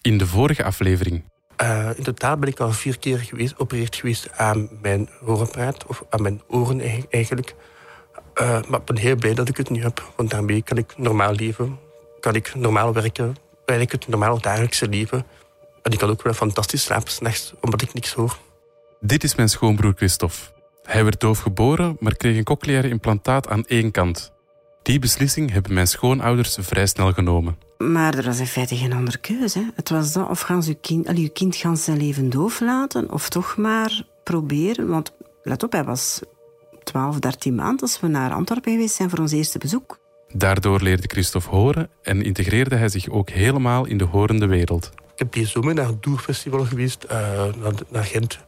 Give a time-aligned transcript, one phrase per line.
[0.00, 1.24] In de vorige aflevering.
[1.62, 6.04] Uh, in totaal ben ik al vier keer geweest, geopereerd geweest aan mijn horenpraat, of
[6.10, 7.54] aan mijn oren eigenlijk.
[8.34, 10.94] Uh, maar ik ben heel blij dat ik het nu heb, want daarmee kan ik
[10.96, 11.78] normaal leven,
[12.20, 15.26] kan ik normaal werken, eigenlijk het normaal dagelijkse leven.
[15.82, 18.38] En ik kan ook wel fantastisch slapen s'nachts, omdat ik niks hoor.
[19.00, 20.38] Dit is mijn schoonbroer Christophe.
[20.82, 24.32] Hij werd doof geboren, maar kreeg een cochleaire implantaat aan één kant.
[24.82, 27.67] Die beslissing hebben mijn schoonouders vrij snel genomen.
[27.78, 29.72] Maar er was in feite geen andere keuze.
[29.74, 32.60] Het was dat, of gaan ze uw kind, allee, uw kind gaan zijn leven doof
[32.60, 34.88] laten, of toch maar proberen.
[34.88, 36.20] Want let op, hij was
[36.84, 39.98] 12, 13 maanden als we naar Antwerpen geweest zijn voor ons eerste bezoek.
[40.32, 44.90] Daardoor leerde Christophe horen en integreerde hij zich ook helemaal in de horende wereld.
[45.12, 48.38] Ik heb die zomer naar het Doerfestival geweest, uh, naar, naar, Gent.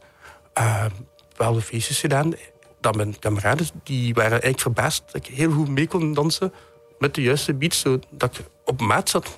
[0.57, 0.85] Uh,
[1.29, 2.33] bepaalde feestjes gedaan.
[2.79, 6.53] Dat mijn kameraden die waren eigenlijk verbaasd dat ik heel goed mee kon dansen
[6.99, 9.37] met de juiste beats, zodat ik op maat zat.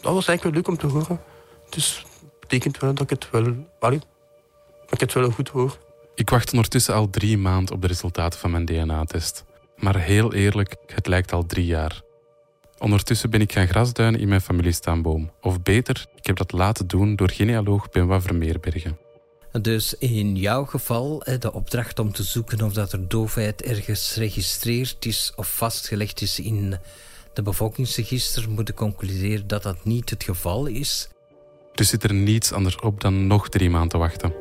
[0.00, 1.20] Dat was eigenlijk wel leuk om te horen.
[1.68, 4.02] Dus dat betekent wel dat ik het wel, dat
[4.88, 5.78] ik het wel goed hoor.
[6.14, 9.44] Ik wacht ondertussen al drie maanden op de resultaten van mijn DNA-test.
[9.76, 12.02] Maar heel eerlijk, het lijkt al drie jaar.
[12.78, 15.30] Ondertussen ben ik gaan grasduinen in mijn familiestaanboom.
[15.40, 18.98] Of beter, ik heb dat laten doen door genealoog Benoit Vermeerbergen.
[19.60, 25.06] Dus in jouw geval, de opdracht om te zoeken of dat er doofheid ergens geregistreerd
[25.06, 26.78] is of vastgelegd is in
[27.34, 31.08] de bevolkingsregister, moet ik concluderen dat dat niet het geval is.
[31.72, 34.34] Dus zit er niets anders op dan nog drie maanden te wachten.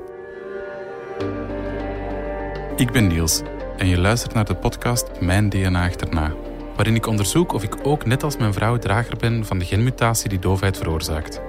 [2.75, 3.41] Ik ben Niels
[3.77, 6.35] en je luistert naar de podcast Mijn DNA achterna,
[6.75, 10.29] waarin ik onderzoek of ik ook net als mijn vrouw drager ben van de genmutatie
[10.29, 11.41] die doofheid veroorzaakt.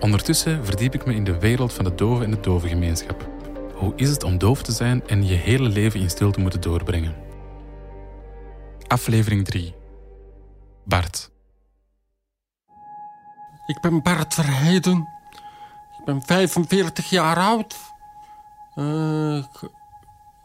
[0.00, 3.28] Ondertussen verdiep ik me in de wereld van de doven en de dovengemeenschap.
[3.74, 7.14] Hoe is het om doof te zijn en je hele leven in stilte moeten doorbrengen?
[8.86, 9.74] Aflevering 3.
[10.84, 11.30] Bart.
[13.66, 15.08] Ik ben Bart Verheiden.
[15.98, 17.76] Ik ben 45 jaar oud.
[18.74, 19.44] Uh,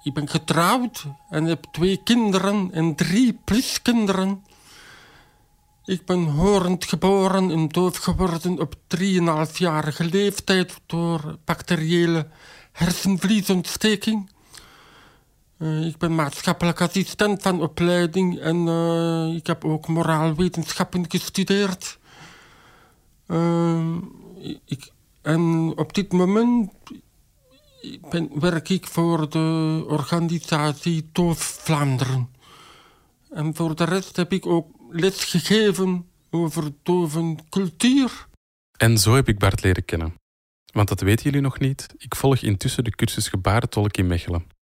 [0.04, 4.46] ik ben getrouwd en heb twee kinderen en drie pluskinderen.
[5.86, 12.28] Ik ben horend geboren en doof geworden op 3,5-jarige leeftijd door bacteriële
[12.72, 14.30] hersenvliesontsteking.
[15.58, 22.00] Uh, ik ben maatschappelijk assistent van opleiding en uh, ik heb ook moraalwetenschappen gestudeerd.
[23.28, 23.96] Uh,
[24.66, 24.92] ik,
[25.22, 26.72] en op dit moment
[28.10, 32.30] ben, werk ik voor de organisatie Doof Vlaanderen.
[33.30, 36.72] En voor de rest heb ik ook les gegeven over
[37.50, 38.28] cultuur.
[38.78, 40.14] En zo heb ik Bart leren kennen.
[40.74, 44.57] Want dat weten jullie nog niet, ik volg intussen de cursus gebarentolk in Mechelen.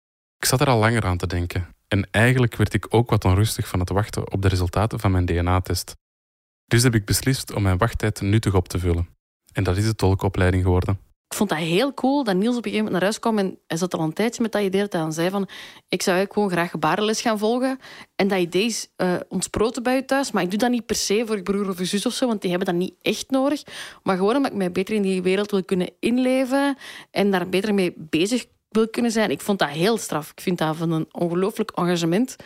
[0.42, 3.68] Ik zat er al langer aan te denken en eigenlijk werd ik ook wat onrustig
[3.68, 5.96] van het wachten op de resultaten van mijn DNA-test.
[6.64, 9.08] Dus heb ik beslist om mijn wachttijd nuttig op te vullen.
[9.52, 10.98] En dat is de tolkopleiding geworden
[11.32, 13.58] ik vond dat heel cool dat Niels op een gegeven moment naar huis kwam en
[13.66, 15.42] hij zat al een tijdje met dat idee dat hij zei van
[15.88, 17.78] ik zou eigenlijk gewoon graag gebarenles gaan volgen
[18.16, 20.96] en dat idee is uh, ontsproten bij je thuis, maar ik doe dat niet per
[20.96, 23.30] se voor je broer of je zus of zo, want die hebben dat niet echt
[23.30, 23.62] nodig,
[24.02, 26.76] maar gewoon omdat ik mij beter in die wereld wil kunnen inleven
[27.10, 29.30] en daar beter mee bezig wil kunnen zijn.
[29.30, 30.30] Ik vond dat heel straf.
[30.30, 32.36] Ik vind dat van een ongelooflijk engagement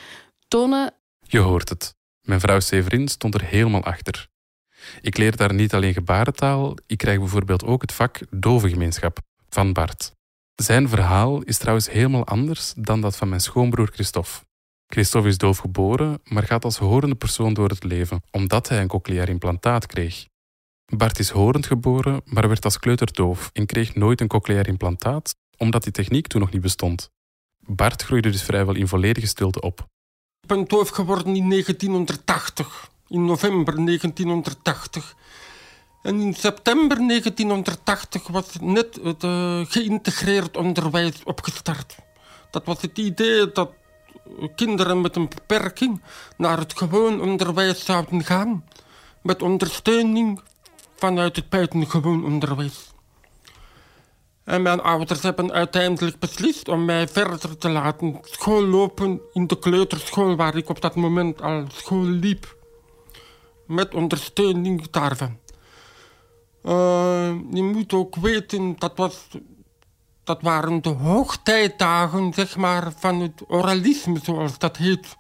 [0.48, 0.94] tonen.
[1.20, 1.94] Je hoort het.
[2.20, 4.28] Mijn vrouw Severin stond er helemaal achter.
[5.00, 10.12] Ik leer daar niet alleen gebarentaal, ik krijg bijvoorbeeld ook het vak dovengemeenschap van Bart.
[10.54, 14.44] Zijn verhaal is trouwens helemaal anders dan dat van mijn schoonbroer Christophe.
[14.86, 18.88] Christophe is doof geboren, maar gaat als horende persoon door het leven, omdat hij een
[18.88, 20.26] cochleair implantaat kreeg.
[20.96, 25.34] Bart is horend geboren, maar werd als kleuter doof en kreeg nooit een cochleair implantaat,
[25.56, 27.10] omdat die techniek toen nog niet bestond.
[27.58, 29.80] Bart groeide dus vrijwel in volledige stilte op.
[30.40, 35.16] Ik ben doof geworden in 1980 in november 1980.
[36.02, 41.96] En in september 1980 was net het uh, geïntegreerd onderwijs opgestart.
[42.50, 43.70] Dat was het idee dat
[44.54, 46.02] kinderen met een beperking
[46.36, 48.64] naar het gewoon onderwijs zouden gaan.
[49.22, 50.40] Met ondersteuning
[50.96, 52.94] vanuit het buitengewoon onderwijs.
[54.46, 60.36] En mijn ouders hebben uiteindelijk beslist om mij verder te laten schoollopen in de kleuterschool
[60.36, 62.56] waar ik op dat moment al school liep
[63.66, 65.38] met ondersteuning daarvan.
[66.64, 69.26] Uh, je moet ook weten, dat, was,
[70.24, 75.16] dat waren de hoogtijdagen zeg maar, van het oralisme, zoals dat heet.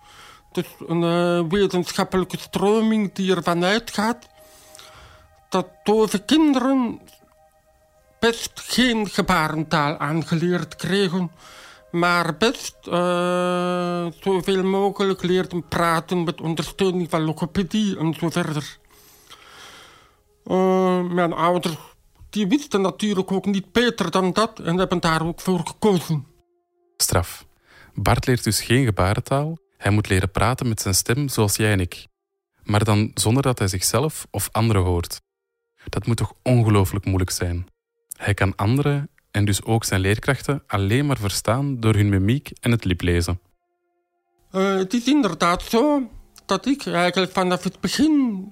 [0.52, 4.28] Dus een uh, wetenschappelijke stroming die ervan uitgaat
[5.48, 7.00] dat dove kinderen
[8.20, 11.30] best geen gebarentaal aangeleerd kregen
[11.90, 18.78] maar best uh, zoveel mogelijk leerden praten met ondersteuning van logopedie en zo verder.
[20.44, 21.76] Uh, mijn ouders
[22.30, 26.26] die wisten natuurlijk ook niet beter dan dat en hebben daar ook voor gekozen.
[26.96, 27.46] Straf.
[27.94, 29.58] Bart leert dus geen gebarentaal.
[29.76, 32.06] Hij moet leren praten met zijn stem zoals jij en ik.
[32.62, 35.20] Maar dan zonder dat hij zichzelf of anderen hoort.
[35.88, 37.66] Dat moet toch ongelooflijk moeilijk zijn.
[38.16, 42.70] Hij kan anderen en dus ook zijn leerkrachten alleen maar verstaan door hun mimiek en
[42.70, 43.40] het liplezen.
[44.52, 46.10] Uh, het is inderdaad zo
[46.46, 48.44] dat ik eigenlijk vanaf het begin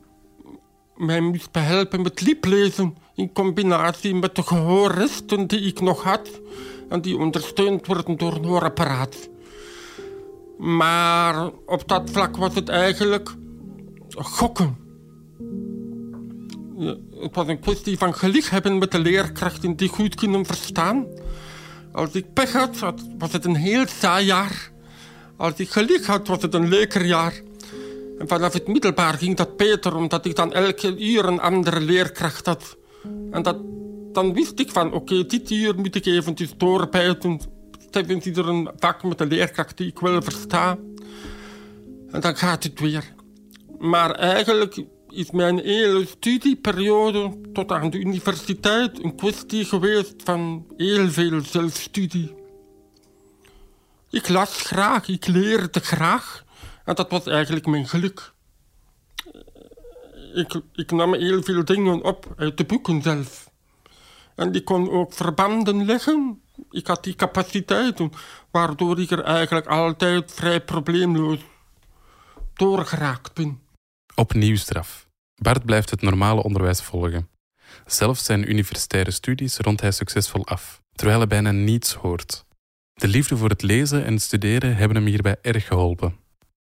[0.97, 6.41] mij moest behelpen met liplezen in combinatie met de gehoorresten die ik nog had
[6.89, 9.29] en die ondersteund worden door een hoorapparaat.
[10.59, 13.35] Maar op dat vlak was het eigenlijk
[14.15, 14.84] gokken.
[17.21, 21.07] Het was een kwestie van geluk hebben met de leerkrachten die goed kunnen verstaan.
[21.93, 24.71] Als ik pech had, was het een heel saai jaar.
[25.37, 27.41] Als ik geluk had, was het een leuker jaar.
[28.19, 32.47] En vanaf het middelbaar ging dat beter, omdat ik dan elke uur een andere leerkracht
[32.47, 32.77] had.
[33.31, 33.57] En dat,
[34.13, 37.41] dan wist ik van, oké, dit uur moet ik eventjes doorbijten.
[37.91, 40.79] Tevens is er een vak met een leerkracht die ik wel versta.
[42.11, 43.15] En dan gaat het weer.
[43.79, 51.11] Maar eigenlijk is mijn hele studieperiode tot aan de universiteit een kwestie geweest van heel
[51.11, 52.35] veel zelfstudie.
[54.11, 56.45] Ik las graag, ik leerde graag.
[56.85, 58.33] En dat was eigenlijk mijn geluk.
[60.35, 63.51] Ik, ik nam heel veel dingen op uit de boeken zelf.
[64.35, 66.43] En ik kon ook verbanden leggen.
[66.71, 68.13] Ik had die capaciteiten,
[68.51, 71.39] waardoor ik er eigenlijk altijd vrij probleemloos
[72.55, 73.64] doorgeraakt ben.
[74.15, 75.09] Opnieuw straf.
[75.35, 77.29] Bart blijft het normale onderwijs volgen.
[77.87, 82.45] Zelfs zijn universitaire studies rondt hij succesvol af, terwijl hij bijna niets hoort.
[82.95, 86.17] De liefde voor het lezen en studeren hebben hem hierbij erg geholpen.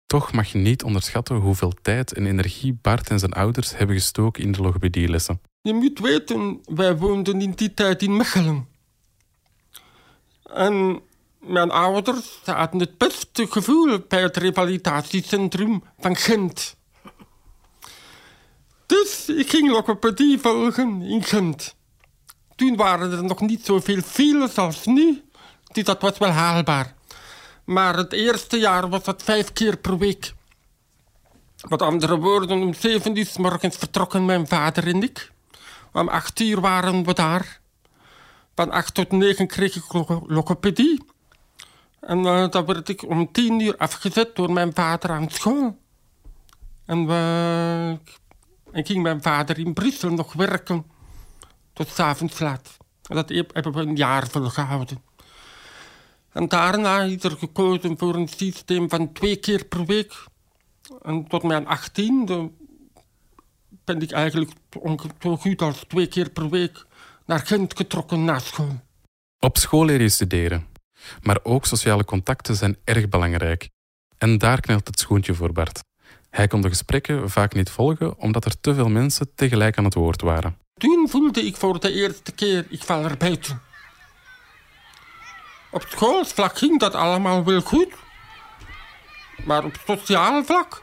[0.06, 4.42] Toch mag je niet onderschatten hoeveel tijd en energie Bart en zijn ouders hebben gestoken
[4.42, 5.40] in de logopedielessen.
[5.60, 8.68] Je moet weten, wij woonden in die tijd in Mechelen.
[10.42, 11.00] En
[11.38, 16.76] mijn ouders hadden het beste gevoel bij het revalidatiecentrum van Gent.
[18.86, 21.74] Dus ik ging logopedie volgen in Gent.
[22.56, 25.22] Toen waren er nog niet zoveel files als nu,
[25.72, 26.94] dus dat was wel haalbaar.
[27.64, 30.34] Maar het eerste jaar was dat vijf keer per week.
[31.68, 35.32] Met andere woorden, om zeven uur morgens vertrokken mijn vader en ik.
[35.92, 37.60] Om acht uur waren we daar.
[38.54, 39.92] Van acht tot negen kreeg ik
[40.26, 41.04] logopedie.
[42.00, 45.78] En uh, dan werd ik om tien uur afgezet door mijn vader aan school.
[46.86, 47.98] En we,
[48.74, 50.84] en ging mijn vader in Brussel nog werken.
[51.72, 52.76] Tot s'avonds laat.
[53.08, 55.02] En dat hebben we een jaar volgehouden.
[56.32, 60.24] En daarna is er gekozen voor een systeem van twee keer per week.
[61.02, 62.50] En tot mijn achttiende
[63.84, 64.50] ben ik eigenlijk
[65.20, 66.86] zo goed als twee keer per week
[67.26, 68.80] naar Gent getrokken na school.
[69.38, 70.66] Op school leer je studeren.
[71.22, 73.68] Maar ook sociale contacten zijn erg belangrijk.
[74.18, 75.82] En daar knelt het schoentje voor Bart.
[76.34, 79.94] Hij kon de gesprekken vaak niet volgen omdat er te veel mensen tegelijk aan het
[79.94, 80.56] woord waren.
[80.76, 83.38] Toen voelde ik voor de eerste keer, ik val er.
[85.70, 87.88] Op schoolvlak ging dat allemaal wel goed.
[89.44, 90.82] Maar op sociaal vlak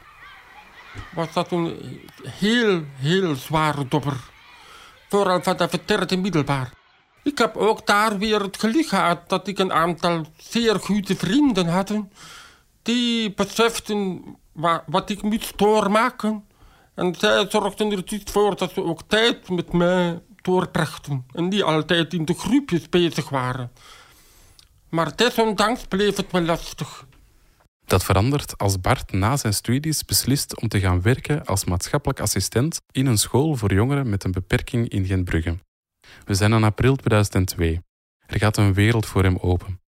[1.14, 4.16] was dat een heel, heel zware dobber.
[5.08, 6.70] Vooral vanaf het derde middelbaar.
[7.22, 11.66] Ik heb ook daar weer het geluk gehad dat ik een aantal zeer goede vrienden
[11.66, 11.92] had.
[12.82, 14.22] Die beseften
[14.86, 16.44] wat ik moest doormaken.
[16.94, 21.26] En zij zorgden er dus voor dat ze ook tijd met mij doorbrachten.
[21.32, 23.72] En niet altijd in de groepjes bezig waren.
[24.88, 27.06] Maar desondanks bleef het wel lastig.
[27.84, 32.80] Dat verandert als Bart na zijn studies beslist om te gaan werken als maatschappelijk assistent
[32.90, 35.58] in een school voor jongeren met een beperking in Gentbrugge.
[36.24, 37.80] We zijn in april 2002.
[38.26, 39.81] Er gaat een wereld voor hem open.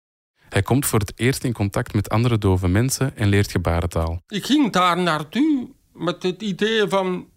[0.53, 4.23] Hij komt voor het eerst in contact met andere dove mensen en leert gebarentaal.
[4.29, 7.29] Ik ging daar naartoe met het idee van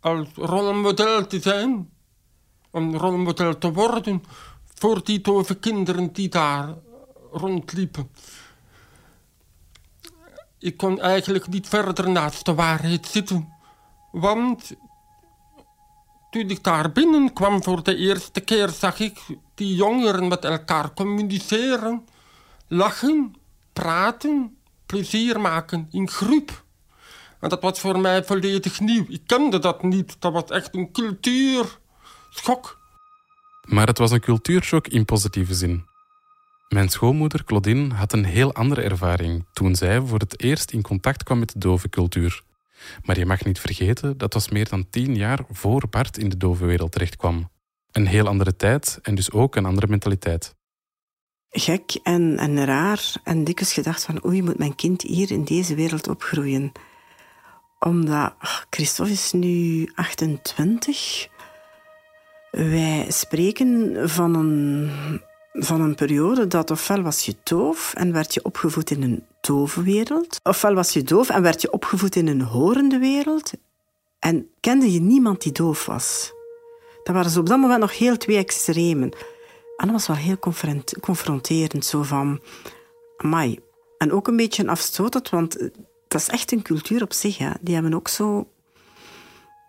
[0.00, 1.90] als rolmodel te zijn,
[2.70, 4.24] om rolmodel te worden
[4.74, 6.74] voor die dove kinderen die daar
[7.30, 8.10] rondliepen.
[10.58, 13.52] Ik kon eigenlijk niet verder naast de waarheid zitten.
[14.10, 14.72] Want
[16.32, 18.68] toen ik daar binnenkwam voor de eerste keer...
[18.68, 19.20] zag ik
[19.54, 22.06] die jongeren met elkaar communiceren,
[22.68, 23.34] lachen,
[23.72, 26.64] praten, plezier maken in groep.
[27.40, 29.04] En dat was voor mij volledig nieuw.
[29.08, 30.16] Ik kende dat niet.
[30.18, 32.80] Dat was echt een cultuurschok.
[33.62, 35.84] Maar het was een cultuurshock in positieve zin.
[36.68, 41.22] Mijn schoonmoeder Claudine had een heel andere ervaring toen zij voor het eerst in contact
[41.22, 42.42] kwam met de dove cultuur.
[43.02, 46.36] Maar je mag niet vergeten, dat was meer dan tien jaar voor Bart in de
[46.36, 47.50] dove wereld terechtkwam.
[47.92, 50.54] Een heel andere tijd en dus ook een andere mentaliteit.
[51.48, 55.74] Gek en, en raar en dikwijls gedacht van oei, moet mijn kind hier in deze
[55.74, 56.72] wereld opgroeien.
[57.78, 58.34] Omdat
[58.70, 61.28] Christophe is nu 28.
[62.50, 64.90] Wij spreken van een,
[65.52, 69.82] van een periode dat ofwel was je doof en werd je opgevoed in een dove
[69.82, 73.52] wereld, ofwel was je doof en werd je opgevoed in een horende wereld
[74.18, 76.32] en kende je niemand die doof was.
[77.02, 79.10] Dat waren ze op dat moment nog heel twee extremen.
[79.76, 80.38] En dat was wel heel
[81.00, 82.40] confronterend, zo van...
[83.16, 83.58] Amai.
[83.98, 85.58] En ook een beetje afstotend, want
[86.08, 87.38] dat is echt een cultuur op zich.
[87.38, 87.50] Hè.
[87.60, 88.46] Die hebben ook zo...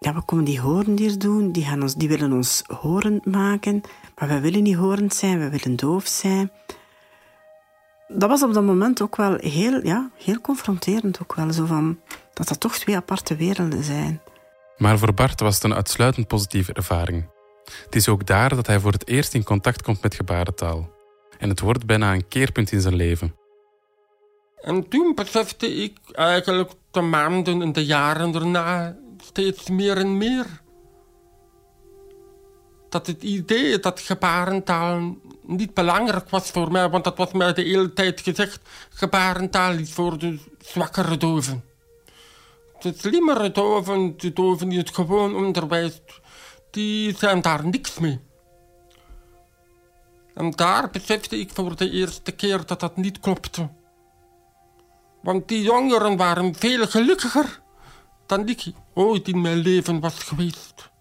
[0.03, 3.81] Ja, we komen die horen hier doen, die, gaan ons, die willen ons horend maken.
[4.15, 6.51] Maar wij willen niet horend zijn, we willen doof zijn.
[8.07, 11.21] Dat was op dat moment ook wel heel, ja, heel confronterend.
[11.21, 11.99] Ook wel, zo van,
[12.33, 14.21] dat dat toch twee aparte werelden zijn.
[14.77, 17.29] Maar voor Bart was het een uitsluitend positieve ervaring.
[17.85, 20.89] Het is ook daar dat hij voor het eerst in contact komt met gebarentaal.
[21.37, 23.35] En het wordt bijna een keerpunt in zijn leven.
[24.61, 30.61] En toen besefte ik eigenlijk de maanden en de jaren daarna steeds meer en meer
[32.89, 37.61] dat het idee dat gebarentaal niet belangrijk was voor mij, want dat was mij de
[37.61, 41.63] hele tijd gezegd, gebarentaal is voor de zwakkere doven.
[42.79, 46.01] De slimmere doven, de doven die het gewoon onderwijs,
[46.71, 48.19] die zijn daar niks mee.
[50.33, 53.69] En daar besefte ik voor de eerste keer dat dat niet klopte.
[55.21, 57.61] Want die jongeren waren veel gelukkiger
[58.37, 60.91] dan ik ooit in mijn leven was geweest.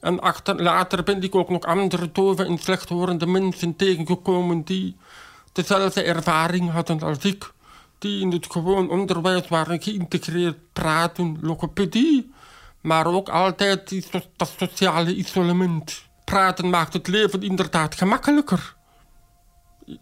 [0.00, 4.96] En achter, later ben ik ook nog andere dove en slechthorende mensen tegengekomen die
[5.52, 7.52] dezelfde ervaring hadden als ik.
[7.98, 12.32] Die in het gewoon onderwijs waren geïntegreerd, praten, logopedie,
[12.80, 16.08] maar ook altijd dat sociale isolement.
[16.24, 18.74] Praten maakt het leven inderdaad gemakkelijker.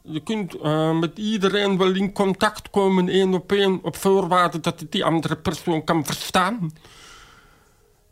[0.02, 4.80] Je kunt uh, met iedereen wel in contact komen, één op één, op voorwaarde dat
[4.80, 6.72] je die andere persoon kan verstaan.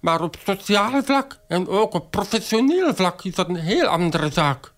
[0.00, 4.73] Maar op sociaal vlak en ook op professioneel vlak is dat een heel andere zaak.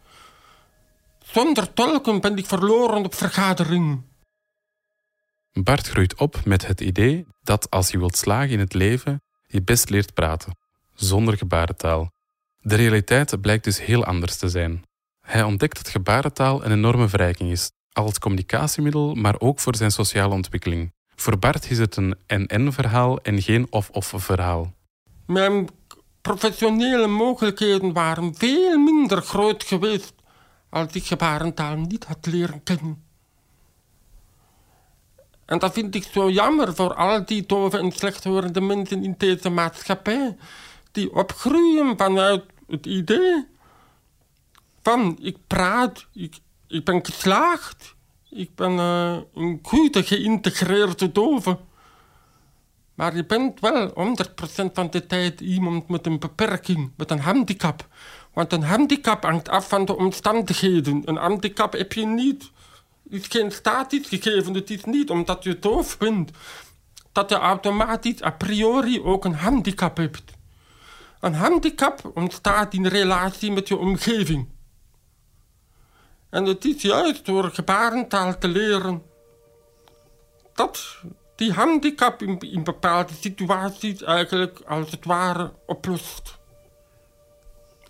[1.22, 4.06] Zonder tolken ben ik verloren op vergaderingen.
[5.52, 9.62] Bart groeit op met het idee dat als je wilt slagen in het leven, je
[9.62, 10.58] best leert praten,
[10.94, 12.10] zonder gebarentaal.
[12.60, 14.82] De realiteit blijkt dus heel anders te zijn.
[15.28, 20.34] Hij ontdekt dat gebarentaal een enorme verrijking is, als communicatiemiddel, maar ook voor zijn sociale
[20.34, 20.92] ontwikkeling.
[21.14, 24.72] Voor Bart is het een en-en-verhaal en geen of-of-verhaal.
[25.26, 25.68] Mijn
[26.20, 30.14] professionele mogelijkheden waren veel minder groot geweest
[30.68, 33.04] als ik gebarentaal niet had leren kennen.
[35.44, 39.48] En dat vind ik zo jammer voor al die dove en slechthorende mensen in deze
[39.48, 40.36] maatschappij.
[40.92, 43.46] Die opgroeien vanuit het idee
[45.20, 47.96] ik praat, ik, ben geslaagd.
[48.30, 51.58] Ik ben uh, een goede geïntegreerde dove.
[52.94, 57.86] Maar je bent wel 100% van de tijd iemand met een beperking, met een handicap.
[58.32, 61.02] Want een handicap hangt af van de omstandigheden.
[61.04, 62.50] Een handicap heb je niet.
[63.10, 64.54] Het is geen statisch gegeven.
[64.54, 66.30] Het is niet omdat je doof bent
[67.12, 70.32] dat je automatisch a priori ook een handicap hebt.
[71.20, 74.48] Een handicap ontstaat in relatie met je omgeving.
[76.30, 79.02] En het is juist door gebarentaal te leren
[80.54, 80.98] dat
[81.34, 86.38] die handicap in, bepaalde situaties eigenlijk als het ware oplost.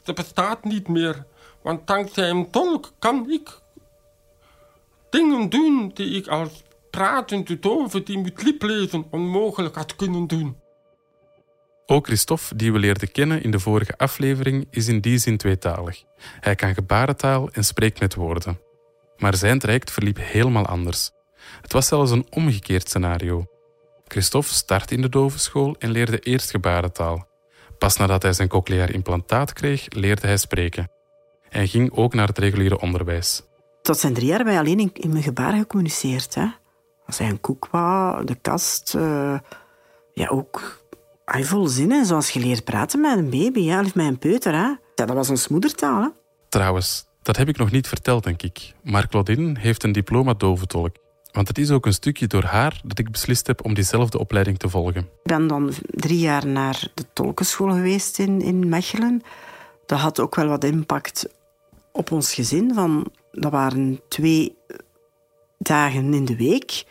[0.03, 1.27] Dat bestaat niet meer,
[1.63, 3.61] want dankzij een tolk kan ik
[5.11, 10.57] dingen doen die ik als pratende dove die moet liplezen onmogelijk had kunnen doen.
[11.91, 16.03] Ook Christophe, die we leerden kennen in de vorige aflevering, is in die zin tweetalig.
[16.41, 18.61] Hij kan gebarentaal en spreekt met woorden.
[19.17, 21.11] Maar zijn traject verliep helemaal anders.
[21.63, 23.45] Het was zelfs een omgekeerd scenario.
[24.05, 27.27] Christophe startte in de dovenschool en leerde eerst gebarentaal.
[27.79, 30.91] Pas nadat hij zijn cochleair implantaat kreeg, leerde hij spreken.
[31.49, 33.43] Hij ging ook naar het reguliere onderwijs.
[33.83, 36.35] Tot zijn drie jaar hebben wij alleen in, in mijn gebaren gecommuniceerd.
[36.35, 36.47] Hè.
[37.07, 39.39] Als hij een koek wou, de kast, uh,
[40.13, 40.87] ja ook
[41.33, 44.53] hij vol zin, zoals je leert praten met een baby hè, of met een peuter.
[44.53, 44.59] Hè.
[44.59, 46.03] Ja, dat was ons moedertaal.
[46.03, 46.09] Hè.
[46.49, 48.73] Trouwens, dat heb ik nog niet verteld, denk ik.
[48.83, 50.97] Maar Claudine heeft een diploma doventolk.
[51.33, 54.59] Want het is ook een stukje door haar dat ik beslist heb om diezelfde opleiding
[54.59, 55.01] te volgen.
[55.01, 59.23] Ik ben dan drie jaar naar de tolkenschool geweest in, in Mechelen.
[59.87, 61.29] Dat had ook wel wat impact
[61.93, 62.75] op ons gezin.
[62.75, 64.57] Van, dat waren twee
[65.59, 66.85] dagen in de week.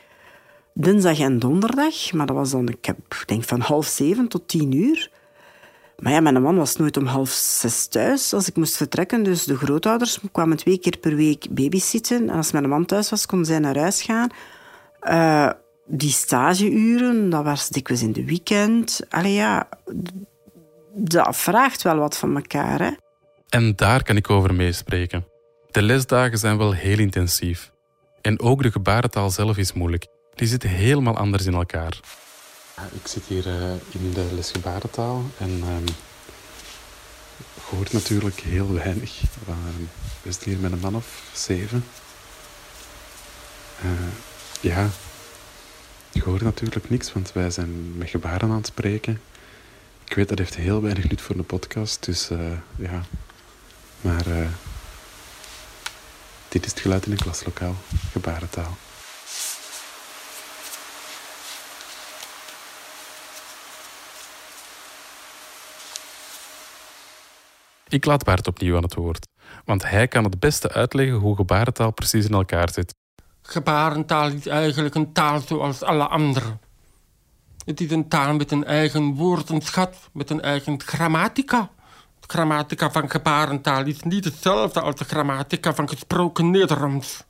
[0.79, 2.13] Dinsdag en donderdag.
[2.13, 2.93] Maar dat was dan, ik
[3.25, 5.09] denk van half zeven tot tien uur.
[5.99, 9.23] Maar ja, mijn man was nooit om half zes thuis als ik moest vertrekken.
[9.23, 12.29] Dus de grootouders kwamen twee keer per week babysitten.
[12.29, 14.29] En als mijn man thuis was, kon zij naar huis gaan.
[15.03, 15.51] Uh,
[15.85, 18.99] die stageuren, dat was dikwijls in de weekend.
[19.09, 19.69] Allee ja,
[20.95, 22.79] dat vraagt wel wat van elkaar.
[22.81, 22.91] Hè?
[23.49, 25.25] En daar kan ik over meespreken.
[25.71, 27.71] De lesdagen zijn wel heel intensief.
[28.21, 30.05] En ook de gebarentaal zelf is moeilijk.
[30.37, 31.99] Die zitten helemaal anders in elkaar.
[32.91, 35.77] Ik zit hier uh, in de les gebarentaal en uh,
[37.55, 39.21] ik hoor natuurlijk heel weinig.
[39.21, 39.55] Uh,
[40.21, 41.85] we zitten hier met een man of zeven.
[43.83, 43.91] Uh,
[44.61, 44.89] ja,
[46.11, 49.21] ik hoor natuurlijk niks, want wij zijn met gebaren aan het spreken.
[50.05, 52.39] Ik weet dat heeft heel weinig nut voor de podcast, dus uh,
[52.75, 53.05] ja.
[54.01, 54.23] Maar
[56.49, 57.75] dit is het geluid in een klaslokaal,
[58.11, 58.77] gebarentaal.
[67.87, 69.27] Ik laat Bart opnieuw aan het woord,
[69.65, 72.95] want hij kan het beste uitleggen hoe gebarentaal precies in elkaar zit.
[73.41, 76.57] Gebarentaal is eigenlijk een taal zoals alle andere.
[77.65, 81.69] Het is een taal met een eigen woordenschat, met een eigen grammatica.
[82.19, 87.23] De grammatica van gebarentaal is niet hetzelfde als de grammatica van gesproken Nederlands.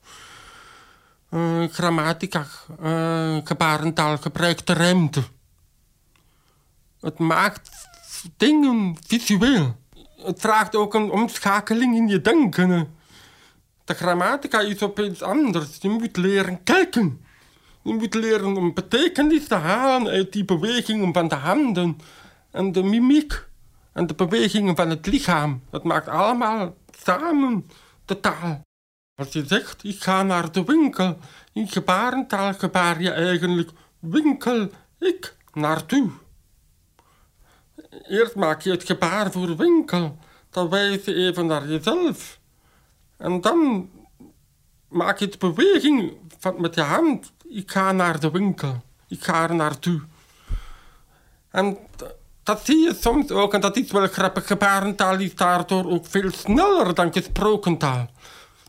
[1.30, 2.46] Uh, grammatica,
[2.84, 5.24] uh, gebarentaal gebruikt ruimte.
[7.00, 7.70] Het maakt
[8.38, 9.76] dingen visueel.
[10.22, 12.96] Het vraagt ook een omschakeling in je denken.
[13.86, 15.78] De grammatica is opeens anders.
[15.80, 17.26] Je moet leren kijken.
[17.82, 21.98] Je moet leren om betekenis te halen uit die bewegingen van de handen
[22.52, 23.48] en de mimiek
[23.94, 25.62] en de bewegingen van het lichaam.
[25.70, 27.70] Dat maakt allemaal samen
[28.06, 28.62] de taal.
[29.16, 31.18] Als je zegt, ik ga naar de winkel,
[31.54, 34.70] in gebarentaal gebaar je eigenlijk winkel,
[35.00, 36.10] ik, naartoe.
[38.08, 40.18] Eerst maak je het gebaar voor winkel,
[40.50, 42.40] dan wijs je even naar jezelf.
[43.18, 43.90] En dan
[44.88, 47.32] maak je de beweging van, met je hand.
[47.48, 48.84] Ik ga naar de winkel.
[49.08, 50.02] Ik ga er naartoe.
[51.52, 51.78] En
[52.44, 54.48] dat zie je soms ook, en dat is wel grappig.
[54.48, 58.10] Gebarentaal is daardoor ook veel sneller dan gesproken taal.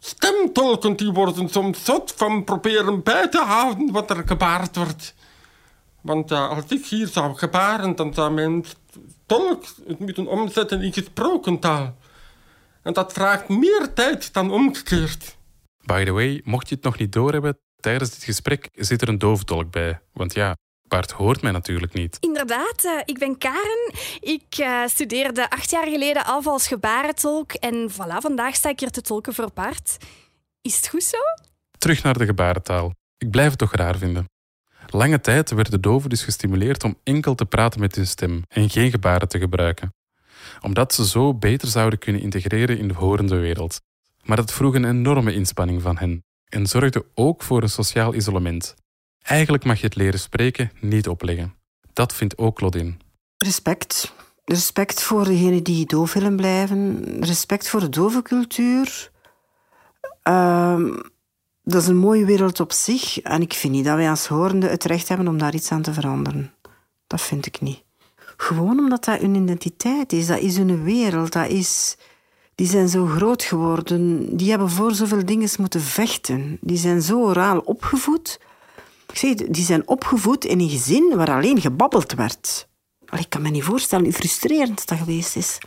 [0.01, 5.15] Stemtolken die worden soms zot van proberen bij te houden wat er gebaard wordt.
[6.01, 8.65] Want ja, als ik hier zou gebaren, dan zou mijn
[9.29, 11.97] tolk het moeten omzetten in gesproken taal.
[12.83, 15.37] En dat vraagt meer tijd dan omgekeerd.
[15.85, 19.19] By the way, mocht je het nog niet doorhebben, tijdens dit gesprek zit er een
[19.19, 20.01] doofdolk bij.
[20.13, 20.57] Want ja,
[20.89, 22.17] Bart hoort mij natuurlijk niet.
[22.21, 23.93] Inderdaad, uh, ik ben Karen.
[24.21, 27.53] Ik uh, studeerde acht jaar geleden af als gebarentolk.
[27.53, 29.97] En voilà, vandaag sta ik hier te tolken voor Bart.
[30.61, 31.19] Is het goed zo?
[31.79, 32.93] Terug naar de gebarentaal.
[33.19, 34.27] Ik blijf het toch raar vinden.
[34.93, 38.91] Lange tijd werden doven dus gestimuleerd om enkel te praten met hun stem en geen
[38.91, 39.93] gebaren te gebruiken
[40.61, 43.81] omdat ze zo beter zouden kunnen integreren in de horende wereld.
[44.25, 48.75] Maar dat vroeg een enorme inspanning van hen en zorgde ook voor een sociaal isolement.
[49.23, 51.55] Eigenlijk mag je het leren spreken niet opleggen.
[51.93, 52.97] Dat vindt ook Claudine.
[53.37, 54.13] Respect.
[54.45, 57.05] Respect voor degenen die doof willen blijven.
[57.21, 59.11] Respect voor de dove cultuur.
[60.29, 60.97] Uh,
[61.69, 63.21] dat is een mooie wereld op zich.
[63.21, 65.83] En ik vind niet dat wij als horende het recht hebben om daar iets aan
[65.83, 66.53] te veranderen.
[67.07, 67.83] Dat vind ik niet.
[68.37, 71.97] Gewoon omdat dat hun identiteit is, dat is hun wereld, dat is...
[72.55, 76.59] Die zijn zo groot geworden, die hebben voor zoveel dingen moeten vechten.
[76.61, 78.41] Die zijn zo oraal opgevoed.
[79.09, 82.69] Ik zeg, die zijn opgevoed in een gezin waar alleen gebabbeld werd.
[83.19, 85.59] ik kan me niet voorstellen hoe frustrerend dat geweest is.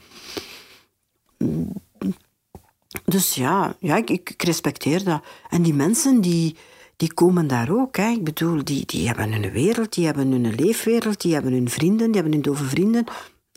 [3.12, 5.24] Dus ja, ja ik, respecteer dat.
[5.50, 6.56] En die mensen die,
[6.95, 7.97] die komen daar ook.
[7.97, 8.10] Hè.
[8.10, 12.06] Ik bedoel, die, die hebben hun wereld, die hebben hun leefwereld, die hebben hun vrienden,
[12.06, 13.06] die hebben hun dove vrienden.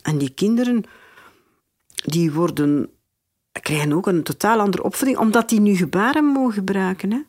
[0.01, 0.83] En die kinderen,
[1.95, 2.89] die worden,
[3.51, 7.11] krijgen ook een totaal andere opvoeding, omdat die nu gebaren mogen gebruiken.
[7.11, 7.21] Hè.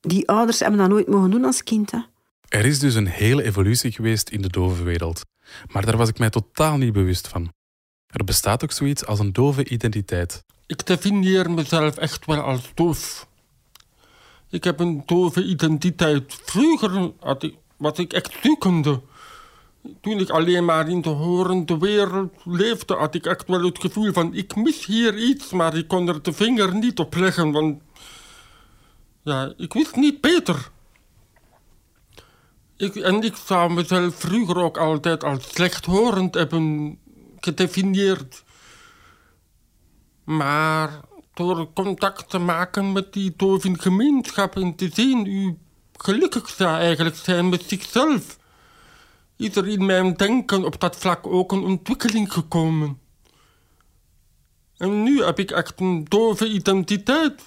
[0.00, 1.90] Die ouders hebben dat nooit mogen doen als kind.
[1.90, 1.98] Hè.
[2.48, 5.24] Er is dus een hele evolutie geweest in de dove wereld.
[5.72, 7.52] Maar daar was ik mij totaal niet bewust van.
[8.06, 10.44] Er bestaat ook zoiets als een dove identiteit.
[10.70, 13.26] Ik definieer mezelf echt wel als doof.
[14.50, 16.40] Ik heb een dove identiteit.
[16.44, 19.00] Vroeger had ik, was ik echt zoekende.
[20.00, 24.12] Toen ik alleen maar in de horende wereld leefde, had ik echt wel het gevoel
[24.12, 24.34] van...
[24.34, 27.82] ik mis hier iets, maar ik kon er de vinger niet op leggen, want...
[29.22, 30.70] Ja, ik wist niet beter.
[32.76, 36.98] Ik, en ik zou mezelf vroeger ook altijd als slechthorend hebben
[37.40, 38.44] gedefinieerd.
[40.30, 41.00] Maar
[41.34, 45.56] door contact te maken met die gemeenschap en te zien hoe
[45.96, 48.38] gelukkig zou eigenlijk zijn met zichzelf.
[49.36, 53.00] Is er in mijn denken op dat vlak ook een ontwikkeling gekomen.
[54.76, 57.42] En nu heb ik echt een dove identiteit.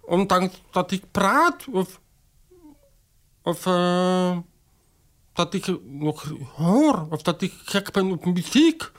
[0.00, 2.00] Ondanks dat ik praat of,
[3.42, 4.38] of uh,
[5.32, 8.90] dat ik nog hoor of dat ik gek ben op muziek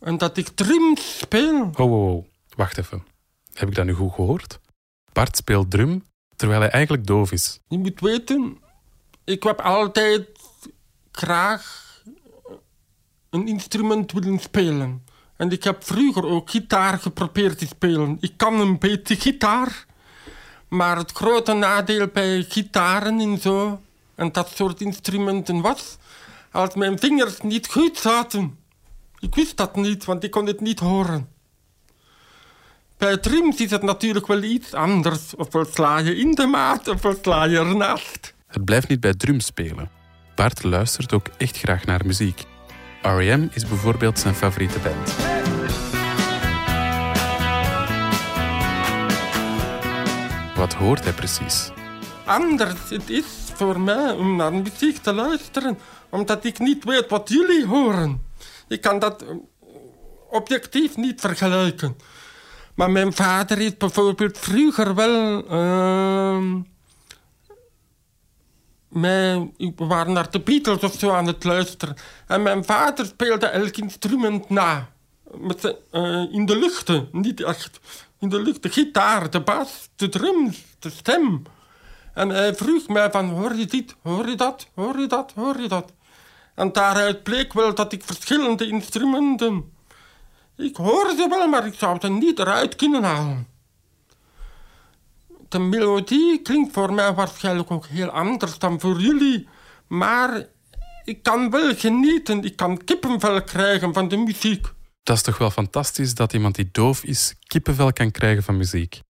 [0.00, 1.70] en dat ik drum speel.
[1.76, 2.24] Oh, oh, oh.
[2.56, 3.04] wacht even.
[3.52, 4.60] Heb ik dat nu goed gehoord?
[5.12, 6.02] Bart speelt drum
[6.36, 7.60] terwijl hij eigenlijk doof is.
[7.68, 8.58] Je moet weten,
[9.24, 10.28] ik heb altijd
[11.12, 11.88] graag
[13.30, 15.04] een instrument willen spelen.
[15.36, 18.16] En ik heb vroeger ook gitaar geprobeerd te spelen.
[18.20, 19.86] Ik kan een beetje gitaar.
[20.68, 23.80] Maar het grote nadeel bij gitaren en zo...
[24.14, 25.96] en dat soort instrumenten was...
[26.50, 28.58] als mijn vingers niet goed zaten.
[29.20, 31.28] Ik wist dat niet, want ik kon het niet horen.
[32.98, 35.34] Bij drums is het natuurlijk wel iets anders.
[35.36, 38.34] Ofwel sla je in de maat, ofwel sla je ernaast.
[38.46, 39.90] Het blijft niet bij drum spelen.
[40.34, 42.44] Bart luistert ook echt graag naar muziek.
[43.02, 43.48] R.E.M.
[43.52, 45.14] is bijvoorbeeld zijn favoriete band.
[50.56, 51.70] Wat hoort hij precies?
[52.24, 55.78] Anders, het is voor mij om naar muziek te luisteren,
[56.10, 58.29] omdat ik niet weet wat jullie horen.
[58.70, 59.28] Ik kan dat eh,
[60.30, 61.96] objectief niet vergelijken.
[62.74, 65.44] Maar mijn vader is bijvoorbeeld vroeger wel.
[65.44, 66.54] Uh,
[68.88, 71.96] we waren naar de Beatles of zo aan het luisteren.
[72.26, 74.88] En mijn vader speelde elk instrument na.
[75.34, 77.80] Met, uh, in de luchten, niet echt.
[78.18, 81.42] In de lucht, de gitaar, de bas, de drums, de stem.
[82.14, 85.60] En hij vroeg mij van, hoor je dit, hoor je dat, hoor je dat, hoor
[85.60, 85.92] je dat?
[86.60, 89.78] En daaruit bleek wel dat ik verschillende instrumenten
[90.60, 93.46] ik hoor ze wel, maar ik zou ze niet eruit kunnen halen.
[95.48, 99.48] De melodie klinkt voor mij waarschijnlijk ook heel anders dan voor jullie.
[99.86, 100.46] Maar
[101.04, 104.66] ik kan wel genieten, ik kan kippenvel krijgen van de muziek.
[105.02, 109.00] Dat is toch wel fantastisch dat iemand die doof is kippenvel kan krijgen van muziek.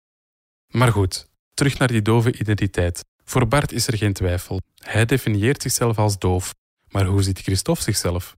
[0.67, 3.05] Maar goed, terug naar die dove identiteit.
[3.25, 4.61] Voor Bart is er geen twijfel.
[4.75, 6.55] Hij definieert zichzelf als doof.
[6.91, 8.37] Maar hoe ziet Christophe zichzelf?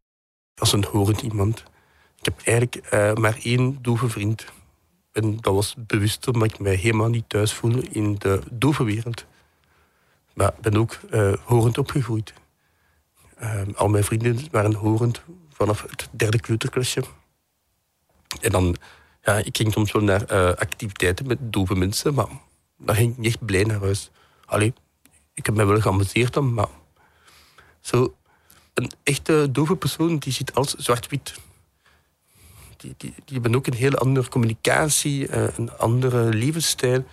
[0.54, 1.64] Als een horend iemand.
[2.18, 4.44] Ik heb eigenlijk uh, maar één dove vriend.
[5.12, 9.24] En dat was bewust omdat ik mij helemaal niet thuis voel in de dove wereld.
[10.34, 12.32] Maar ik ben ook uh, horend opgegroeid.
[13.42, 17.04] Uh, al mijn vrienden waren horend vanaf het derde kleuterklasje.
[18.40, 18.76] En dan,
[19.22, 22.28] ja, ik ging soms wel naar activiteiten met dove mensen, maar
[22.78, 24.10] dan ging ik niet blij naar huis.
[24.44, 24.74] Allee,
[25.34, 26.68] ik heb me wel geamuseerd dan, maar
[27.80, 28.14] zo
[28.74, 31.34] een echte dove persoon die ziet als zwart-wit
[32.82, 37.04] die, die, die hebben ook een heel andere communicatie, uh, een andere levensstijl,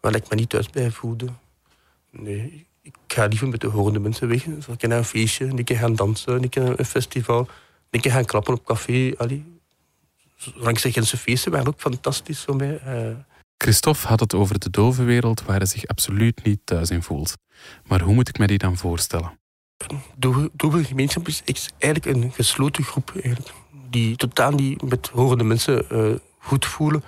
[0.00, 1.26] waar ik me niet thuis bij voelde.
[2.10, 4.42] Nee, ik ga liever met de horende mensen weg.
[4.58, 7.48] Zal ik naar een feestje, een keer gaan dansen, een een festival,
[7.90, 9.12] een keer gaan klappen op café.
[9.16, 9.44] Allee.
[10.54, 12.80] Langs feesten waren ook fantastisch voor mij.
[12.86, 13.16] Uh,
[13.58, 17.34] Christophe had het over de dove wereld waar hij zich absoluut niet thuis in voelt.
[17.86, 19.38] Maar hoe moet ik me die dan voorstellen?
[20.16, 23.10] De gemeenschap is eigenlijk een gesloten groep.
[23.10, 23.54] Eigenlijk
[23.90, 27.02] die totaal niet met horende mensen uh, goed voelen.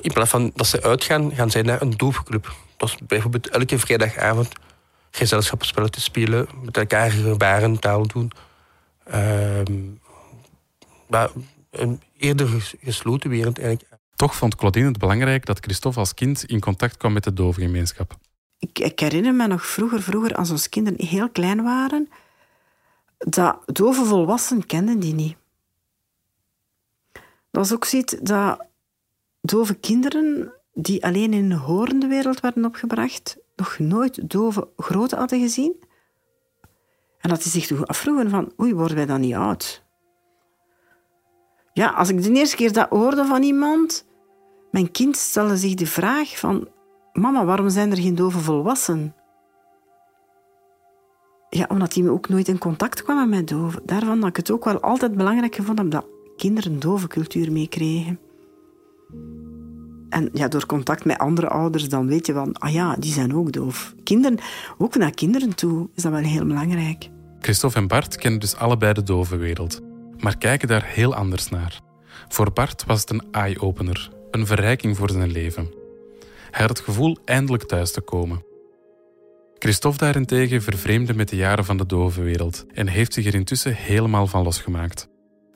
[0.00, 2.54] In plaats van dat ze uitgaan, gaan zij naar een doofclub.
[2.76, 4.48] Dat is bijvoorbeeld elke vrijdagavond
[5.10, 8.30] gezelschapsspellen spelen, met elkaar gebarentaal doen.
[9.14, 9.60] Uh,
[11.08, 11.30] maar
[11.70, 12.48] een eerder
[12.82, 13.88] gesloten wereld eigenlijk.
[14.16, 18.16] Toch vond Claudine het belangrijk dat Christophe als kind in contact kwam met de dovengemeenschap.
[18.72, 22.08] Ik, herinner me nog vroeger, vroeger, als onze kinderen heel klein waren,
[23.18, 25.36] dat dove volwassenen kenden die niet.
[27.50, 28.66] Dat is ook zoiets dat
[29.40, 35.40] dove kinderen die alleen in een horende wereld werden opgebracht, nog nooit dove grote hadden
[35.40, 35.76] gezien.
[37.18, 39.84] En dat die zich toch afvroegen van, oei, worden wij dan niet oud?
[41.72, 44.06] Ja, als ik de eerste keer dat hoorde van iemand,
[44.70, 46.68] mijn kind stelde zich de vraag van,
[47.14, 49.14] mama, waarom zijn er geen dove volwassenen?
[51.48, 53.82] Ja, omdat hij ook nooit in contact kwam met doven.
[53.84, 58.18] Daarvan dat ik het ook wel altijd belangrijk gevonden dat kinderen dove cultuur meekregen.
[60.08, 63.34] En ja, door contact met andere ouders, dan weet je van, ah ja, die zijn
[63.34, 63.94] ook doof.
[64.02, 64.38] Kinderen,
[64.78, 67.08] ook naar kinderen toe, is dat wel heel belangrijk.
[67.40, 69.80] Christophe en Bart kennen dus allebei de dove wereld,
[70.18, 71.80] maar kijken daar heel anders naar.
[72.28, 75.83] Voor Bart was het een eye-opener, een verrijking voor zijn leven.
[76.54, 78.44] Hij had het gevoel eindelijk thuis te komen.
[79.58, 83.74] Christophe daarentegen vervreemde met de jaren van de dove wereld en heeft zich er intussen
[83.74, 85.08] helemaal van losgemaakt.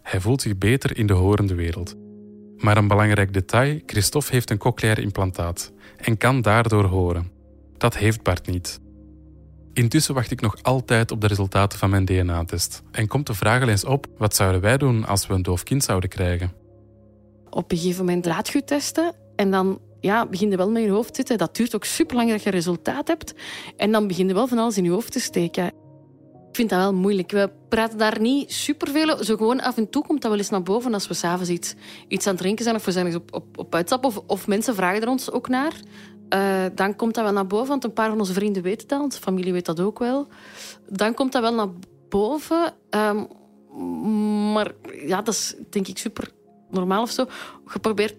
[0.03, 1.95] Hij voelt zich beter in de horende wereld.
[2.57, 7.31] Maar een belangrijk detail: Christophe heeft een cochleair implantaat en kan daardoor horen.
[7.77, 8.81] Dat heeft Bart niet.
[9.73, 12.83] Intussen wacht ik nog altijd op de resultaten van mijn DNA-test.
[12.91, 15.85] En komt de vraag eens op: wat zouden wij doen als we een doof kind
[15.85, 16.53] zouden krijgen?
[17.51, 20.91] Op een gegeven moment laat je testen en dan ja, begin je wel met je
[20.91, 21.39] hoofd te zitten.
[21.39, 23.35] Dat duurt ook super lang dat je resultaat hebt.
[23.77, 25.67] En dan begin je wel van alles in je hoofd te steken.
[26.49, 27.31] Ik vind dat wel moeilijk.
[27.31, 30.63] We praten daar niet superveel Zo gewoon af en toe komt dat wel eens naar
[30.63, 31.75] boven als we s'avonds iets,
[32.09, 34.05] iets aan het drinken zijn of we zijn eens op, op, op.
[34.05, 35.73] Of, of mensen vragen er ons ook naar.
[36.35, 39.01] Uh, dan komt dat wel naar boven, want een paar van onze vrienden weten dat.
[39.01, 40.27] Onze familie weet dat ook wel.
[40.89, 41.69] Dan komt dat wel naar
[42.09, 42.75] boven.
[42.91, 43.27] Um,
[44.53, 44.73] maar
[45.07, 46.31] ja, dat is denk ik super
[46.71, 47.27] normaal of zo.
[47.73, 48.15] Je probeert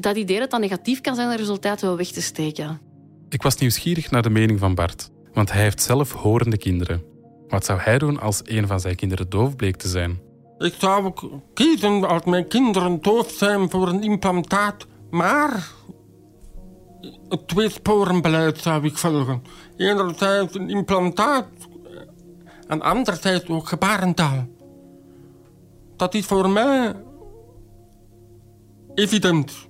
[0.00, 2.80] dat idee dat dat negatief kan zijn, de resultaten wel weg te steken.
[3.28, 7.02] Ik was nieuwsgierig naar de mening van Bart, want hij heeft zelf horende kinderen.
[7.48, 10.18] Wat zou hij doen als een van zijn kinderen doof bleek te zijn?
[10.58, 15.68] Ik zou ook kiezen als mijn kinderen doof zijn voor een implantaat, maar
[17.28, 19.42] het tweesporenbeleid zou ik volgen.
[19.76, 21.46] Enerzijds een implantaat
[22.66, 24.48] en anderzijds ook gebarentaal.
[25.96, 26.94] Dat is voor mij
[28.94, 29.68] evident.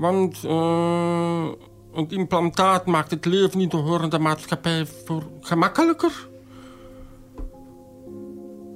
[0.00, 1.48] Want uh,
[1.92, 6.28] het implantaat maakt het leven de horende maatschappij voor gemakkelijker.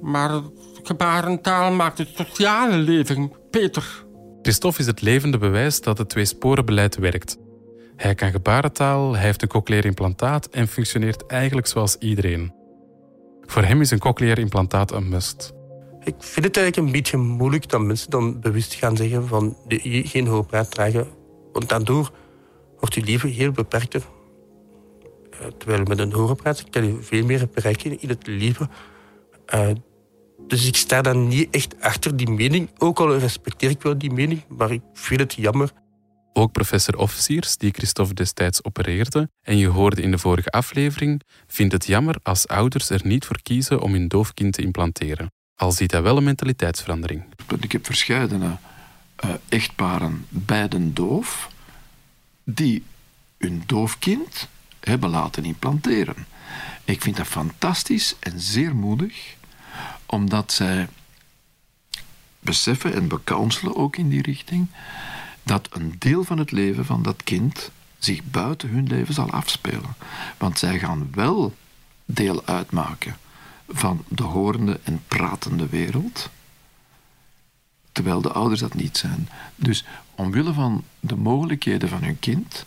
[0.01, 0.41] Maar
[0.83, 4.05] gebarentaal maakt het sociale leven beter.
[4.41, 7.37] Christophe is het levende bewijs dat het tweesporenbeleid werkt.
[7.95, 12.53] Hij kan gebarentaal, hij heeft een cochleair implantaat en functioneert eigenlijk zoals iedereen.
[13.41, 15.53] Voor hem is een cochleair implantaat een must.
[16.05, 20.27] Ik vind het eigenlijk een beetje moeilijk dat mensen dan bewust gaan zeggen van geen
[20.27, 21.07] hoorpraat dragen.
[21.51, 22.11] Want daardoor
[22.79, 24.01] wordt je leven heel beperkter.
[25.31, 28.69] Eh, terwijl met een hoorpraat kan je veel meer bereiken in het leven.
[29.53, 29.69] Uh,
[30.47, 32.69] dus ik sta dan niet echt achter die mening.
[32.77, 35.71] Ook al respecteer ik wel die mening, maar ik vind het jammer.
[36.33, 41.73] Ook professor Officiers, die Christophe destijds opereerde, en je hoorde in de vorige aflevering, vindt
[41.73, 45.34] het jammer als ouders er niet voor kiezen om hun doofkind te implanteren.
[45.55, 47.23] Al ziet hij wel een mentaliteitsverandering.
[47.59, 48.57] Ik heb verscheidene
[49.25, 51.49] uh, echtparen, beiden doof,
[52.43, 52.83] die
[53.37, 54.47] hun doofkind
[54.79, 56.25] hebben laten implanteren.
[56.83, 59.35] Ik vind dat fantastisch en zeer moedig
[60.05, 60.87] omdat zij
[62.39, 64.67] beseffen en becounselen ook in die richting
[65.43, 69.95] dat een deel van het leven van dat kind zich buiten hun leven zal afspelen.
[70.37, 71.55] Want zij gaan wel
[72.05, 73.17] deel uitmaken
[73.67, 76.29] van de horende en pratende wereld,
[77.91, 79.29] terwijl de ouders dat niet zijn.
[79.55, 82.65] Dus omwille van de mogelijkheden van hun kind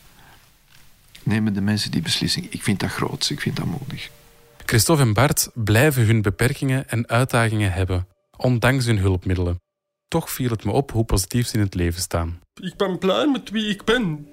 [1.23, 2.47] nemen de mensen die beslissing.
[2.51, 4.11] Ik vind dat groot, ik vind dat moedig.
[4.65, 8.07] Christophe en Bart blijven hun beperkingen en uitdagingen hebben,
[8.37, 9.61] ondanks hun hulpmiddelen.
[10.09, 12.41] Toch viel het me op hoe positief ze in het leven staan.
[12.61, 14.29] Ik ben blij met wie ik ben.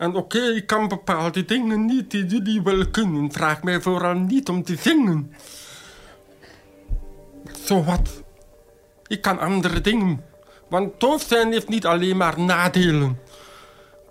[0.00, 3.32] En oké, ik kan bepaalde dingen niet die jullie wel kunnen.
[3.32, 5.32] Vraag mij vooral niet om te zingen.
[7.64, 8.22] Zo wat.
[9.06, 10.24] Ik kan andere dingen.
[10.68, 13.18] Want tof zijn heeft niet alleen maar nadelen.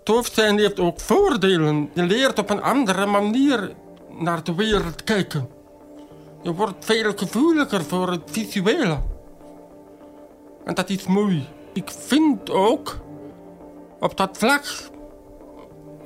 [0.03, 1.89] Tof zijn heeft ook voordelen.
[1.93, 3.71] Je leert op een andere manier
[4.19, 5.49] naar de wereld kijken.
[6.41, 8.99] Je wordt veel gevoeliger voor het visuele.
[10.65, 11.47] En dat is mooi.
[11.73, 12.99] Ik vind ook
[13.99, 14.63] op dat vlak,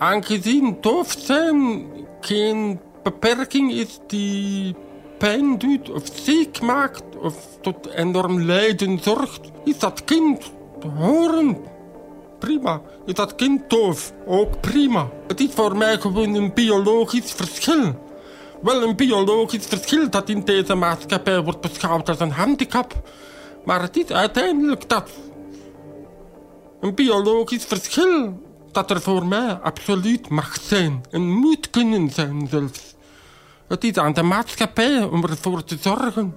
[0.03, 1.85] aangezien doof zijn
[2.19, 4.75] geen beperking is die
[5.17, 11.57] pijn doet of ziek maakt of tot enorm lijden zorgt, is dat kind te horen
[12.39, 12.81] prima.
[13.05, 14.13] Is dat kind doof?
[14.25, 15.09] Ook prima.
[15.27, 17.95] Het is voor mij gewoon een biologisch verschil.
[18.61, 22.93] Wel een biologisch verschil dat in deze maatschappij wordt beschouwd als een handicap.
[23.65, 25.09] Maar het is uiteindelijk dat.
[26.79, 28.33] Een biologisch verschil
[28.73, 31.03] dat er voor mij absoluut mag zijn.
[31.12, 32.95] En moet kunnen zijn zelfs.
[33.67, 36.36] Het is aan de maatschappij om ervoor te zorgen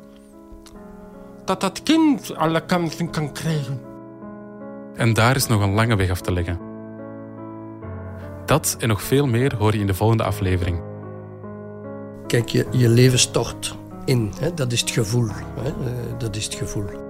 [1.44, 3.80] dat dat kind alle kansen kan krijgen.
[4.94, 6.58] En daar is nog een lange weg af te leggen.
[8.46, 10.80] Dat en nog veel meer hoor je in de volgende aflevering.
[12.26, 14.32] Kijk, je, je leven stort in.
[14.38, 14.54] Hè?
[14.54, 15.28] Dat is het gevoel.
[15.60, 15.68] Hè?
[15.68, 17.05] Uh, dat is het gevoel.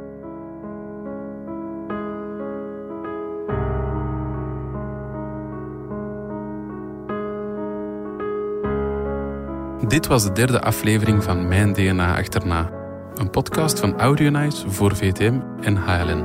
[9.89, 12.71] Dit was de derde aflevering van Mijn DNA Achterna.
[13.15, 16.25] Een podcast van Audionice voor VTM en HLN.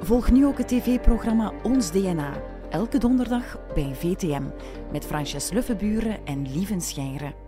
[0.00, 2.32] Volg nu ook het tv-programma Ons DNA.
[2.70, 4.42] Elke donderdag bij VTM.
[4.92, 7.43] Met Frances Luffenburen en Lieven Schijnre.